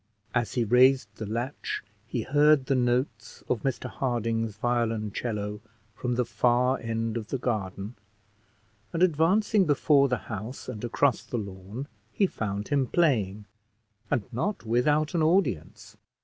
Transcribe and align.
As 0.33 0.55
he 0.55 0.63
raised 0.63 1.09
the 1.17 1.27
latch 1.27 1.83
he 2.07 2.23
heard 2.23 2.65
the 2.65 2.73
notes 2.73 3.43
of 3.47 3.61
Mr 3.61 3.87
Harding's 3.87 4.57
violoncello 4.57 5.61
from 5.93 6.15
the 6.15 6.25
far 6.25 6.79
end 6.79 7.17
of 7.17 7.27
the 7.27 7.37
garden, 7.37 7.93
and, 8.93 9.03
advancing 9.03 9.65
before 9.65 10.07
the 10.07 10.17
house 10.25 10.67
and 10.67 10.83
across 10.83 11.21
the 11.21 11.37
lawn, 11.37 11.87
he 12.11 12.25
found 12.25 12.69
him 12.69 12.87
playing; 12.87 13.45
and 14.09 14.23
not 14.33 14.65
without 14.65 15.13
an 15.13 15.21
audience. 15.21 15.97